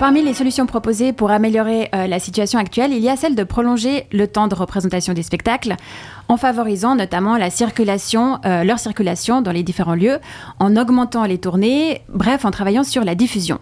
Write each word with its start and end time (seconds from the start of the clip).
Parmi 0.00 0.22
les 0.22 0.32
solutions 0.32 0.64
proposées 0.64 1.12
pour 1.12 1.30
améliorer 1.30 1.90
euh, 1.94 2.06
la 2.06 2.18
situation 2.18 2.58
actuelle, 2.58 2.94
il 2.94 3.00
y 3.00 3.10
a 3.10 3.16
celle 3.16 3.34
de 3.34 3.44
prolonger 3.44 4.06
le 4.12 4.26
temps 4.26 4.48
de 4.48 4.54
représentation 4.54 5.12
des 5.12 5.22
spectacles 5.22 5.76
en 6.28 6.38
favorisant 6.38 6.94
notamment 6.94 7.36
la 7.36 7.50
circulation, 7.50 8.38
euh, 8.46 8.64
leur 8.64 8.78
circulation 8.78 9.42
dans 9.42 9.52
les 9.52 9.62
différents 9.62 9.94
lieux, 9.94 10.18
en 10.58 10.74
augmentant 10.78 11.26
les 11.26 11.36
tournées, 11.36 12.00
bref, 12.08 12.46
en 12.46 12.50
travaillant 12.50 12.82
sur 12.82 13.04
la 13.04 13.14
diffusion. 13.14 13.58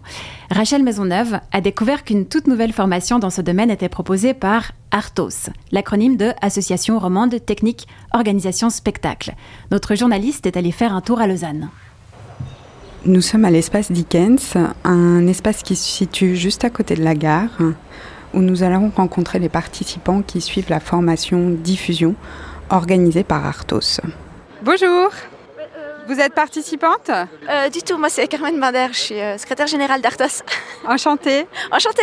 Rachel 0.49 0.85
Maisonneuve 0.85 1.41
a 1.51 1.61
découvert 1.61 2.05
qu'une 2.05 2.25
toute 2.25 2.47
nouvelle 2.47 2.73
formation 2.73 3.19
dans 3.19 3.31
ce 3.31 3.41
domaine 3.41 3.73
était 3.73 3.89
proposée 3.89 4.33
par 4.33 4.71
ARTOS, 4.93 5.51
l'acronyme 5.73 6.17
de 6.17 6.31
Association 6.41 7.01
romande 7.01 7.45
technique 7.45 7.89
organisation 8.15 8.71
spectacle. 8.71 9.33
Notre 9.73 9.97
journaliste 9.97 10.47
est 10.47 10.57
allé 10.57 10.71
faire 10.71 10.95
un 10.95 11.01
tour 11.01 11.21
à 11.21 11.27
Lausanne. 11.27 11.69
Nous 13.05 13.23
sommes 13.23 13.45
à 13.45 13.51
l'espace 13.51 13.93
Dickens, 13.93 14.55
un 14.85 15.27
espace 15.29 15.63
qui 15.63 15.77
se 15.77 15.89
situe 15.89 16.35
juste 16.37 16.65
à 16.65 16.71
côté 16.71 16.97
de 16.97 17.05
la 17.05 17.15
gare, 17.15 17.57
où 18.35 18.41
nous 18.41 18.65
allons 18.65 18.91
rencontrer 18.95 19.39
les 19.39 19.49
participants 19.49 20.21
qui 20.23 20.41
suivent 20.41 20.69
la 20.69 20.81
formation 20.81 21.51
diffusion 21.51 22.17
organisée 22.71 23.23
par 23.23 23.47
Artos. 23.47 24.01
Bonjour 24.63 25.11
vous 26.09 26.21
êtes 26.21 26.33
participante? 26.33 27.11
Euh, 27.11 27.69
Du 27.69 27.83
tout, 27.83 27.99
moi 27.99 28.09
c'est 28.09 28.27
Carmen 28.29 28.59
Bander, 28.59 28.87
je 28.93 28.99
suis 28.99 29.21
euh, 29.21 29.37
secrétaire 29.37 29.67
générale 29.67 30.01
d'Artos. 30.01 30.43
Enchantée. 30.89 31.47
Enchantée. 31.71 32.01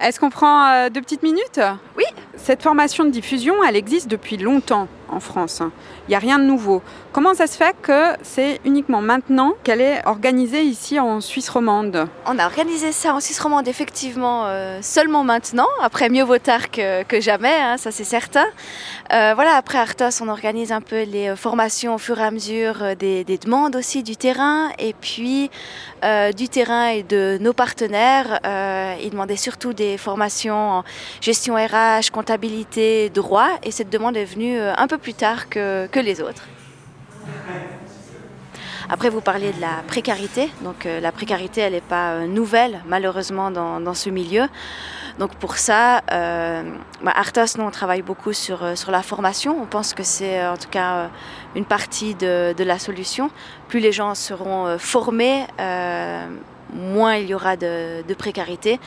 Est-ce 0.00 0.18
qu'on 0.18 0.30
prend 0.30 0.66
euh, 0.66 0.88
deux 0.90 1.00
petites 1.00 1.22
minutes? 1.22 1.60
Oui. 1.96 2.02
Cette 2.36 2.60
formation 2.60 3.04
de 3.04 3.10
diffusion, 3.10 3.62
elle 3.62 3.76
existe 3.76 4.08
depuis 4.08 4.36
longtemps 4.36 4.88
en 5.14 5.20
France. 5.20 5.62
Il 6.06 6.10
n'y 6.10 6.14
a 6.16 6.18
rien 6.18 6.38
de 6.38 6.44
nouveau. 6.44 6.82
Comment 7.12 7.34
ça 7.34 7.46
se 7.46 7.56
fait 7.56 7.74
que 7.80 8.14
c'est 8.22 8.60
uniquement 8.64 9.00
maintenant 9.00 9.52
qu'elle 9.62 9.80
est 9.80 10.04
organisée 10.06 10.62
ici 10.62 10.98
en 10.98 11.20
Suisse 11.20 11.48
romande? 11.48 12.08
On 12.26 12.38
a 12.38 12.46
organisé 12.46 12.90
ça 12.90 13.14
en 13.14 13.20
Suisse 13.20 13.38
romande 13.38 13.68
effectivement 13.68 14.46
euh, 14.46 14.80
seulement 14.82 15.22
maintenant. 15.22 15.68
Après, 15.80 16.08
mieux 16.08 16.24
vaut 16.24 16.38
tard 16.38 16.70
que, 16.70 17.04
jamais, 17.20 17.54
hein, 17.54 17.76
ça 17.76 17.92
c'est 17.92 18.04
certain. 18.04 18.44
Euh, 19.12 19.32
voilà, 19.34 19.54
après 19.56 19.78
Artos, 19.78 20.22
on 20.22 20.28
organise 20.28 20.72
un 20.72 20.80
peu 20.80 21.04
les 21.04 21.28
euh, 21.28 21.36
formations 21.36 21.94
au 21.94 21.98
fur 21.98 22.18
et 22.18 22.24
à 22.24 22.30
mesure 22.30 22.96
des, 22.98 23.22
des 23.22 23.38
demandes 23.38 23.76
aussi 23.76 24.02
du 24.02 24.16
terrain. 24.16 24.70
Et 24.78 24.92
puis, 24.92 25.50
du 26.36 26.48
terrain 26.50 26.88
et 26.88 27.02
de 27.02 27.38
nos 27.40 27.54
partenaires, 27.54 28.40
ils 29.00 29.08
demandaient 29.10 29.36
surtout 29.36 29.72
des 29.72 29.96
formations 29.96 30.70
en 30.78 30.84
gestion 31.22 31.54
RH, 31.54 32.10
comptabilité, 32.12 33.08
droit. 33.08 33.48
Et 33.62 33.70
cette 33.70 33.88
demande 33.88 34.16
est 34.16 34.26
venue 34.26 34.60
un 34.60 34.86
peu 34.86 34.98
plus 34.98 35.03
tard 35.12 35.50
que, 35.50 35.86
que 35.88 36.00
les 36.00 36.22
autres. 36.22 36.44
Après, 38.90 39.08
vous 39.08 39.20
parliez 39.20 39.52
de 39.52 39.60
la 39.60 39.82
précarité. 39.86 40.50
Donc, 40.60 40.84
euh, 40.84 41.00
la 41.00 41.10
précarité, 41.10 41.62
elle 41.62 41.72
n'est 41.72 41.80
pas 41.80 42.12
euh, 42.12 42.26
nouvelle, 42.26 42.82
malheureusement, 42.86 43.50
dans, 43.50 43.94
ce 43.94 44.10
milieu. 44.10 44.44
Donc, 45.18 45.34
pour 45.36 45.56
ça, 45.56 46.02
euh, 46.12 46.62
bah, 47.02 47.12
Artos, 47.14 47.56
nous, 47.56 47.64
on 47.64 47.70
travaille 47.70 48.02
beaucoup 48.02 48.32
sur, 48.32 48.76
sur 48.76 48.90
la 48.90 49.02
formation. 49.02 49.60
On 49.60 49.66
pense 49.66 49.94
que 49.94 50.02
c'est, 50.02 50.46
en 50.46 50.56
tout 50.56 50.68
cas, 50.68 51.08
une 51.54 51.64
partie 51.64 52.14
de, 52.14 52.52
de, 52.56 52.64
la 52.64 52.78
solution. 52.78 53.30
Plus 53.68 53.80
les 53.80 53.92
gens 53.92 54.14
seront 54.14 54.76
formés, 54.78 55.46
moins 56.74 57.16
il 57.16 57.28
y 57.28 57.34
aura 57.34 57.56
de, 57.56 58.02
précarité. 58.18 58.80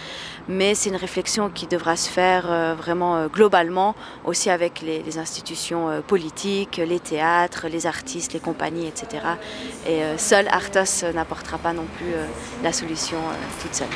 Mais 0.47 0.75
c'est 0.75 0.89
une 0.89 0.95
réflexion 0.95 1.49
qui 1.49 1.67
devra 1.67 1.95
se 1.95 2.09
faire 2.09 2.45
euh, 2.49 2.75
vraiment 2.75 3.17
euh, 3.17 3.27
globalement, 3.27 3.95
aussi 4.25 4.49
avec 4.49 4.81
les, 4.81 5.17
institutions 5.17 5.89
euh, 5.89 6.01
politiques, 6.01 6.77
les 6.77 6.99
théâtres, 6.99 7.67
les 7.67 7.85
artistes, 7.85 8.33
les 8.33 8.39
compagnies, 8.39 8.87
etc. 8.87 9.23
Et 9.87 10.01
seul 10.17 10.47
Artos 10.49 11.05
n'apportera 11.13 11.57
pas 11.57 11.73
non 11.73 11.85
plus 11.97 12.13
la 12.63 12.71
solution 12.71 13.17
toute 13.61 13.73
seule. 13.73 13.87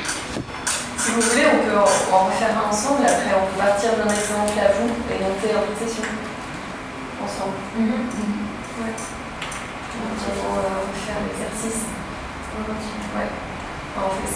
Si 0.96 1.10
vous 1.12 1.20
voulez, 1.20 1.44
on 1.52 1.64
peut 1.64 1.78
en, 1.78 2.24
refaire 2.26 2.56
un 2.58 2.68
ensemble. 2.70 3.02
Après, 3.04 3.34
on 3.36 3.46
peut 3.52 3.58
partir 3.58 3.90
d'un 3.96 4.08
exemple 4.08 4.58
à 4.58 4.72
vous 4.72 4.88
et 5.10 5.22
monter 5.22 5.54
en 5.54 5.78
session 5.78 6.04
ensemble. 7.22 7.56
Mm 7.76 7.86
-hmm. 7.86 8.84
ouais. 8.84 8.94
On 10.48 10.54
va 10.54 10.62
refaire 10.62 11.16
l'exercice. 11.26 11.82
Ouais. 13.16 13.51
Euh. 14.22 14.28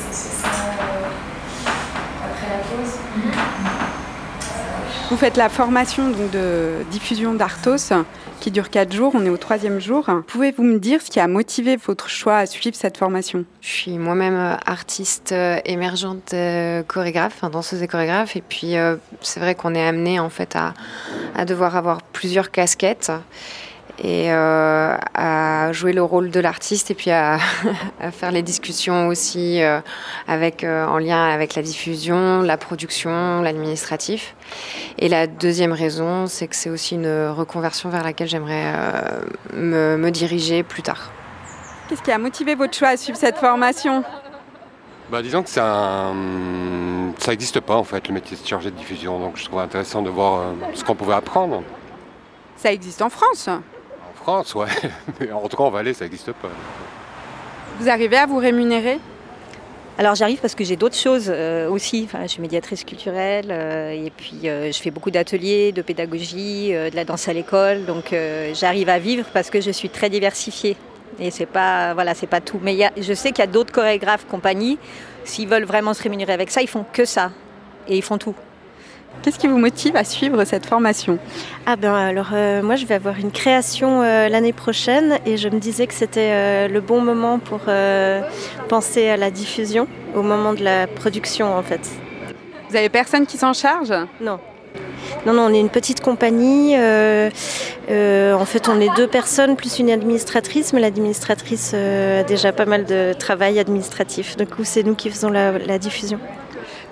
Vous 5.11 5.17
faites 5.17 5.37
la 5.37 5.49
formation 5.49 6.11
donc, 6.11 6.31
de 6.31 6.85
diffusion 6.91 7.35
d'Artos 7.35 7.93
qui 8.41 8.51
dure 8.51 8.71
4 8.71 8.93
jours, 8.93 9.13
on 9.15 9.25
est 9.25 9.31
au 9.31 9.37
troisième 9.37 9.81
jour. 9.81 10.05
Pouvez-vous 10.27 10.63
me 10.63 10.79
dire 10.79 11.01
ce 11.01 11.11
qui 11.11 11.21
a 11.21 11.29
motivé 11.29 11.77
votre 11.77 12.09
choix 12.09 12.39
à 12.39 12.47
suivre 12.47 12.77
cette 12.77 12.99
formation? 12.99 13.45
Je 13.61 13.69
suis 13.69 13.99
moi-même 13.99 14.35
euh, 14.35 14.57
artiste 14.67 15.33
euh, 15.33 15.59
émergente 15.65 16.35
chorégraphe, 16.87 17.43
danseuse 17.51 17.83
et 17.83 17.89
chorégraphe, 17.89 18.37
et 18.37 18.43
puis 18.47 18.75
c'est 19.21 19.41
vrai 19.41 19.55
qu'on 19.55 19.75
est 19.75 19.87
amené 19.87 20.21
en 20.21 20.29
fait 20.29 20.57
à, 20.57 21.45
devoir 21.45 21.77
avoir 21.77 22.03
plusieurs 22.03 22.51
casquettes 22.51 23.13
et 23.99 24.33
euh, 24.33 24.97
à 25.15 25.36
jouer 25.72 25.93
le 25.93 26.03
rôle 26.03 26.31
de 26.31 26.41
l'artiste 26.41 26.91
et 26.91 26.94
puis 26.94 27.10
à, 27.10 27.38
faire 28.12 28.32
les 28.32 28.43
discussions 28.43 29.09
aussi 29.09 29.62
euh, 29.62 29.81
avec, 30.28 30.65
euh, 30.65 30.87
en 30.87 30.99
lien 30.99 31.25
avec 31.28 31.54
la 31.54 31.62
diffusion, 31.62 32.43
la 32.43 32.56
production, 32.56 33.43
l'administratif. 33.43 34.34
Et 34.99 35.09
la 35.09 35.26
deuxième 35.26 35.72
raison, 35.72 36.26
c'est 36.26 36.49
que 36.49 36.56
c'est 36.56 36.71
aussi 36.71 36.94
une 36.94 37.28
reconversion 37.28 37.88
vers 37.88 38.03
laquelle 38.03 38.28
j'aimerais 38.28 38.72
me, 39.53 39.97
me, 39.97 40.10
diriger 40.10 40.62
plus 40.62 40.82
tard. 40.82 41.10
Qu'est-ce 41.88 42.03
qui 42.03 42.10
a 42.10 42.19
motivé 42.19 42.55
votre 42.55 42.76
choix 42.76 42.88
à 42.88 42.97
suivre 42.97 43.19
cette 43.19 43.37
formation? 43.37 44.03
Bah, 45.10 45.22
disons 45.22 45.43
que 45.43 45.50
ça 45.50 46.12
n'existe 47.28 47.60
pas 47.60 47.76
en 47.76 47.84
fait 47.84 48.09
le 48.09 48.15
métier 48.15 48.37
de 48.37 48.47
chargé 48.47 48.71
de 48.71 48.76
diffusion, 48.76 49.21
donc 49.21 49.37
je 49.37 49.44
trouve 49.44 49.60
intéressant 49.60 50.03
de 50.03 50.10
voir 50.10 50.53
ce 50.75 50.82
qu'on 50.82 50.97
pouvait 50.97 51.15
apprendre. 51.15 51.62
Ça 52.56 52.72
existe 52.72 53.03
en 53.03 53.10
France 53.10 53.49
France, 54.26 54.56
ouais. 54.56 54.66
Mais 55.20 55.31
en 55.31 55.47
tout 55.47 55.56
cas, 55.56 55.62
en 55.62 55.70
Valais, 55.70 55.94
ça 55.94 56.04
n'existe 56.04 56.32
pas. 56.32 56.48
Vous 57.78 57.88
arrivez 57.88 58.16
à 58.16 58.26
vous 58.26 58.38
rémunérer? 58.38 58.98
Alors 59.98 60.16
j'arrive 60.16 60.41
parce 60.41 60.56
que 60.56 60.64
j'ai 60.64 60.75
d'autres 60.75 60.97
choses 60.97 61.26
euh, 61.28 61.70
aussi. 61.70 62.03
Enfin, 62.06 62.22
je 62.22 62.26
suis 62.26 62.42
médiatrice 62.42 62.82
culturelle 62.82 63.47
euh, 63.50 63.92
et 63.92 64.10
puis 64.10 64.48
euh, 64.48 64.72
je 64.72 64.78
fais 64.82 64.91
beaucoup 64.91 65.12
d'ateliers, 65.12 65.70
de 65.70 65.81
pédagogie, 65.81 66.70
de 66.70 66.97
la 66.97 67.04
danse 67.04 67.28
à 67.28 67.32
l'école. 67.32 67.84
Donc 67.84 68.12
j'arrive 68.53 68.88
à 68.88 68.98
vivre 68.98 69.26
parce 69.32 69.48
que 69.48 69.60
je 69.60 69.70
suis 69.70 69.91
très 69.91 70.10
diversifiée. 70.10 70.76
Et 71.20 71.31
c'est 71.31 71.47
pas 71.47 71.94
voilà, 71.94 72.14
c'est 72.14 72.26
pas 72.26 72.41
tout. 72.41 72.58
Mais 72.60 72.76
je 73.00 73.14
sais 73.14 73.31
qu'il 73.31 73.44
y 73.44 73.48
a 73.48 73.50
d'autres 73.50 73.72
chorégraphes, 73.72 74.26
compagnies. 74.26 74.76
S'ils 75.22 75.47
veulent 75.47 75.66
vraiment 75.66 75.94
se 75.94 76.03
rémunérer 76.03 76.32
avec 76.32 76.50
ça, 76.50 76.62
ils 76.62 76.69
font 76.69 76.84
que 76.93 77.04
ça 77.04 77.31
et 77.87 77.97
ils 77.97 78.03
font 78.03 78.19
tout. 78.19 78.34
Qu'est-ce 79.22 79.38
qui 79.38 79.49
vous 79.49 79.59
motive 79.59 79.97
à 79.97 80.04
suivre 80.04 80.44
cette 80.44 80.66
formation? 80.66 81.19
Ah 81.66 81.75
ben 81.77 81.93
alors 81.93 82.31
euh, 82.32 82.62
moi 82.62 82.77
je 82.77 82.87
vais 82.87 82.94
avoir 82.94 83.19
une 83.19 83.32
création 83.32 84.03
euh, 84.03 84.28
l'année 84.28 84.53
prochaine 84.53 85.19
et 85.27 85.37
je 85.37 85.49
me 85.49 85.59
disais 85.59 85.87
que 85.87 85.94
c'était 85.94 86.31
euh, 86.32 86.69
le 86.69 86.81
bon 86.81 87.00
moment 87.00 87.38
pour 87.38 87.60
penser 88.69 89.09
à 89.09 89.16
la 89.16 89.31
diffusion 89.31 89.88
au 90.15 90.22
moment 90.22 90.53
de 90.53 90.62
la 90.62 90.87
production 90.87 91.56
en 91.56 91.62
fait. 91.62 91.81
Vous 92.71 92.76
avez 92.76 92.88
personne 92.88 93.26
qui 93.26 93.37
s'en 93.37 93.53
charge? 93.53 93.93
Non. 94.21 94.38
Non, 95.25 95.32
non, 95.32 95.43
on 95.47 95.55
est 95.55 95.60
une 95.60 95.71
petite 95.71 96.00
compagnie. 96.00 96.76
en 96.76 98.44
fait, 98.44 98.69
on 98.69 98.81
est 98.81 98.94
deux 98.97 99.06
personnes 99.09 99.56
plus 99.56 99.78
une 99.78 99.91
administratrice, 99.91 100.72
mais 100.72 100.81
l'administratrice 100.81 101.75
a 101.75 102.22
déjà 102.22 102.53
pas 102.53 102.66
mal 102.66 102.84
de 102.84 103.12
travail 103.12 103.59
administratif. 103.59 104.37
Du 104.37 104.47
coup, 104.47 104.65
c'est 104.65 104.82
nous 104.82 104.94
qui 104.94 105.10
faisons 105.10 105.31
la 105.31 105.78
diffusion. 105.78 106.21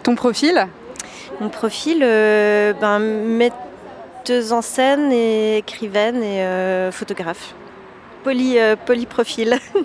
Ton 0.03 0.15
profil? 0.15 0.67
Mon 1.41 1.49
profil, 1.49 2.01
euh, 2.03 2.73
ben, 2.73 2.99
metteuse 2.99 4.53
en 4.53 4.63
scène 4.63 5.13
et 5.13 5.59
écrivaine 5.59 6.23
et 6.23 6.43
euh, 6.43 6.93
photographe. 6.93 7.55
Poly, 8.23 8.59
euh, 8.59 8.77
polyprofil. 8.77 9.59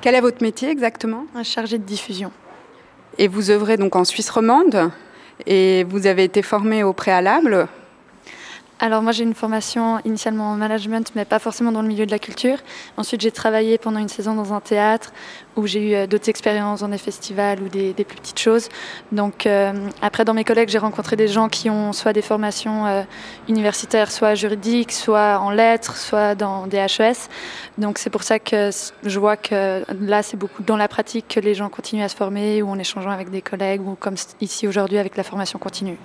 Quel 0.00 0.14
est 0.14 0.20
votre 0.20 0.42
métier 0.42 0.70
exactement? 0.70 1.26
Un 1.34 1.42
chargé 1.42 1.78
de 1.78 1.84
diffusion. 1.84 2.30
Et 3.18 3.28
vous 3.28 3.50
œuvrez 3.50 3.76
donc 3.76 3.96
en 3.96 4.04
Suisse 4.04 4.30
romande 4.30 4.90
et 5.46 5.84
vous 5.84 6.06
avez 6.06 6.24
été 6.24 6.42
formé 6.42 6.82
au 6.82 6.92
préalable? 6.92 7.68
Alors 8.78 9.02
moi 9.02 9.12
j'ai 9.12 9.24
une 9.24 9.34
formation 9.34 10.00
initialement 10.04 10.50
en 10.50 10.56
management 10.56 11.10
mais 11.14 11.24
pas 11.24 11.38
forcément 11.38 11.72
dans 11.72 11.80
le 11.80 11.88
milieu 11.88 12.04
de 12.04 12.10
la 12.10 12.18
culture. 12.18 12.58
Ensuite 12.98 13.22
j'ai 13.22 13.30
travaillé 13.30 13.78
pendant 13.78 13.98
une 13.98 14.08
saison 14.08 14.34
dans 14.34 14.52
un 14.52 14.60
théâtre 14.60 15.12
où 15.56 15.66
j'ai 15.66 15.90
eu 15.90 15.94
euh, 15.94 16.06
d'autres 16.06 16.28
expériences 16.28 16.80
dans 16.80 16.88
des 16.88 16.98
festivals 16.98 17.62
ou 17.62 17.68
des, 17.68 17.94
plus 17.94 18.18
petites 18.18 18.38
choses. 18.38 18.68
Donc 19.12 19.46
euh, 19.46 19.72
après 20.02 20.26
dans 20.26 20.34
mes 20.34 20.44
collègues 20.44 20.68
j'ai 20.68 20.78
rencontré 20.78 21.16
des 21.16 21.28
gens 21.28 21.48
qui 21.48 21.70
ont 21.70 21.94
soit 21.94 22.12
des 22.12 22.20
formations 22.20 22.86
euh, 22.86 23.02
universitaires, 23.48 24.10
soit 24.12 24.34
juridiques, 24.34 24.92
soit 24.92 25.38
en 25.38 25.50
lettres, 25.50 25.96
soit 25.96 26.34
dans 26.34 26.66
des 26.66 26.76
HES. 26.76 27.30
Donc 27.78 27.96
c'est 27.96 28.10
pour 28.10 28.24
ça 28.24 28.38
que 28.38 28.70
je 29.04 29.18
vois 29.18 29.38
que 29.38 29.84
là 30.02 30.22
c'est 30.22 30.36
beaucoup 30.36 30.62
dans 30.62 30.76
la 30.76 30.88
pratique 30.88 31.28
que 31.28 31.40
les 31.40 31.54
gens 31.54 31.70
continuent 31.70 32.04
à 32.04 32.10
se 32.10 32.16
former 32.16 32.60
ou 32.60 32.68
en 32.68 32.78
échangeant 32.78 33.10
avec 33.10 33.30
des 33.30 33.40
collègues 33.40 33.80
ou 33.86 33.94
comme 33.94 34.16
ici 34.42 34.68
aujourd'hui 34.68 34.98
avec 34.98 35.16
la 35.16 35.22
formation 35.22 35.58
continue. 35.58 35.96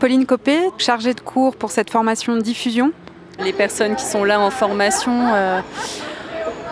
Pauline 0.00 0.26
Copé, 0.26 0.58
chargée 0.78 1.14
de 1.14 1.20
cours 1.20 1.54
pour 1.54 1.70
cette 1.70 1.90
formation 1.90 2.34
de 2.34 2.40
diffusion. 2.40 2.92
Les 3.38 3.52
personnes 3.52 3.94
qui 3.94 4.04
sont 4.04 4.24
là 4.24 4.40
en 4.40 4.50
formation, 4.50 5.32
euh, 5.34 5.60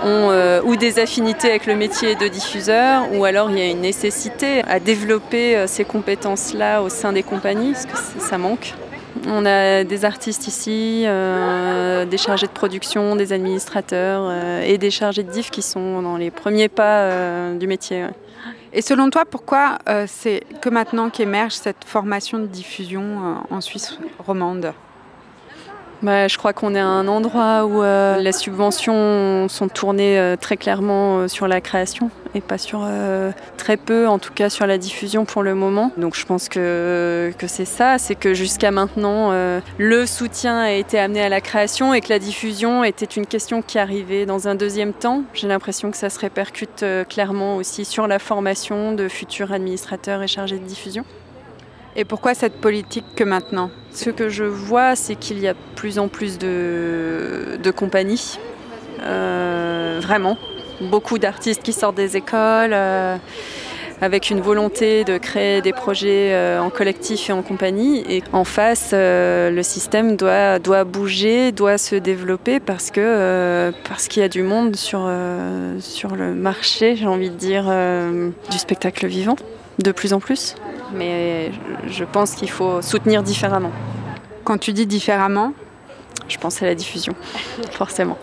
ont 0.04 0.66
ou 0.66 0.76
des 0.76 0.98
affinités 0.98 1.48
avec 1.48 1.66
le 1.66 1.76
métier 1.76 2.14
de 2.14 2.26
diffuseur, 2.26 3.12
ou 3.12 3.25
alors 3.25 3.50
il 3.50 3.58
y 3.58 3.62
a 3.62 3.66
une 3.66 3.80
nécessité 3.80 4.62
à 4.64 4.80
développer 4.80 5.66
ces 5.66 5.84
compétences-là 5.84 6.82
au 6.82 6.88
sein 6.88 7.12
des 7.12 7.22
compagnies, 7.22 7.72
parce 7.72 7.86
que 7.86 8.20
ça 8.20 8.38
manque. 8.38 8.75
On 9.26 9.44
a 9.46 9.84
des 9.84 10.04
artistes 10.04 10.46
ici, 10.46 11.04
euh, 11.06 12.04
des 12.04 12.19
chargés 12.19 12.46
de 12.46 12.52
production, 12.52 13.16
des 13.16 13.32
administrateurs 13.32 14.22
euh, 14.30 14.62
et 14.62 14.78
des 14.78 14.90
chargés 14.90 15.22
de 15.22 15.30
diff 15.30 15.50
qui 15.50 15.62
sont 15.62 16.02
dans 16.02 16.16
les 16.16 16.30
premiers 16.30 16.69
pas 16.69 17.00
euh, 17.00 17.56
du 17.56 17.66
métier. 17.66 18.04
Et 18.72 18.82
selon 18.82 19.10
toi, 19.10 19.24
pourquoi 19.24 19.78
c'est 20.06 20.42
que 20.60 20.68
maintenant 20.68 21.10
qu'émerge 21.10 21.54
cette 21.54 21.84
formation 21.84 22.38
de 22.38 22.46
diffusion 22.46 23.42
en 23.50 23.60
Suisse 23.60 23.98
romande? 24.18 24.72
Bah, 26.00 26.28
je 26.28 26.38
crois 26.38 26.52
qu'on 26.52 26.76
est 26.76 26.80
à 26.80 26.86
un 26.86 27.08
endroit 27.08 27.64
où 27.64 27.82
euh, 27.82 28.18
les 28.18 28.30
subventions 28.30 29.48
sont 29.48 29.68
tournées 29.68 30.16
euh, 30.18 30.36
très 30.36 30.56
clairement 30.56 31.18
euh, 31.18 31.28
sur 31.28 31.48
la 31.48 31.60
création 31.60 32.10
et 32.38 32.40
pas 32.40 32.58
sur 32.58 32.87
très 33.56 33.76
peu, 33.76 34.08
en 34.08 34.19
tout 34.19 34.32
cas 34.32 34.49
sur 34.49 34.67
la 34.67 34.79
diffusion 34.79 35.25
pour 35.25 35.43
le 35.43 35.55
moment. 35.55 35.93
Donc 35.96 36.14
je 36.17 36.25
pense 36.25 36.49
que, 36.49 37.32
que 37.38 37.46
c'est 37.46 37.64
ça, 37.64 37.99
c'est 37.99 38.14
que 38.14 38.35
jusqu'à 38.35 38.70
maintenant, 38.70 39.32
le 39.79 40.06
soutien 40.06 40.58
a 40.58 40.70
été 40.70 40.99
amené 40.99 41.20
à 41.20 41.29
la 41.29 41.40
création 41.40 41.93
et 41.94 42.00
que 42.00 42.08
la 42.08 42.19
diffusion 42.19 42.85
était 42.85 43.05
une 43.05 43.26
question 43.26 43.62
qui 43.62 43.79
arrivait 43.79 44.26
dans 44.26 44.49
un 44.49 44.55
deuxième 44.55 44.93
temps. 44.93 45.23
J'ai 45.35 45.49
l'impression 45.49 45.90
que 45.90 45.96
ça 45.96 46.11
se 46.11 46.19
répercute 46.19 46.85
clairement 47.08 47.56
aussi 47.56 47.85
sur 47.85 48.06
la 48.06 48.19
formation 48.19 48.93
de 48.93 49.08
futurs 49.08 49.52
administrateurs 49.52 50.23
et 50.23 50.29
chargés 50.29 50.58
de 50.58 50.64
diffusion. 50.64 51.05
Et 51.96 52.05
pourquoi 52.05 52.35
cette 52.35 52.61
politique 52.61 53.05
que 53.17 53.25
maintenant? 53.25 53.70
Ce 53.90 54.11
que 54.11 54.29
je 54.29 54.44
vois, 54.44 54.94
c'est 54.94 55.17
qu'il 55.17 55.40
y 55.40 55.49
a 55.49 55.55
plus 55.75 55.99
en 55.99 56.06
plus 56.06 56.38
de, 56.38 57.73
compagnies. 57.75 58.38
Euh, 59.00 59.99
vraiment. 60.00 60.38
Beaucoup 60.80 61.19
d'artistes 61.19 61.62
qui 61.62 61.72
sortent 61.72 61.96
des 61.96 62.16
écoles. 62.16 62.72
Euh, 62.72 63.16
avec 64.00 64.30
une 64.30 64.40
volonté 64.40 65.02
de 65.02 65.19
créer 65.19 65.60
des 65.60 65.72
projets 65.72 66.32
euh, 66.32 66.60
en 66.60 66.70
collectif 66.70 67.30
et 67.30 67.32
en 67.32 67.42
compagnie. 67.42 68.04
Et 68.08 68.22
en 68.32 68.44
face, 68.44 68.90
le 68.92 69.60
système 69.62 70.14
doit, 70.14 70.60
doit 70.60 70.84
bouger, 70.84 71.50
doit 71.50 71.78
se 71.78 71.96
développer 71.96 72.60
parce 72.60 72.92
que 72.92 73.72
parce 73.88 74.06
qu'il 74.06 74.22
y 74.22 74.25
a 74.25 74.28
du 74.28 74.44
monde 74.44 74.76
sur, 74.76 75.10
sur 75.80 76.14
le 76.14 76.32
marché, 76.32 76.94
j'ai 76.94 77.08
envie 77.08 77.30
de 77.30 77.34
dire, 77.34 77.64
du 78.52 78.58
spectacle 78.58 79.08
vivant, 79.08 79.34
de 79.80 79.90
plus 79.90 80.12
en 80.12 80.20
plus 80.20 80.54
mais 80.92 81.50
je 81.86 82.04
pense 82.04 82.34
qu'il 82.34 82.50
faut 82.50 82.82
soutenir 82.82 83.22
différemment. 83.22 83.72
Quand 84.44 84.58
tu 84.58 84.72
dis 84.72 84.86
différemment 84.86 85.52
Je 86.28 86.38
pense 86.38 86.62
à 86.62 86.66
la 86.66 86.75
diffusion, 86.75 87.14
forcément. 87.70 88.19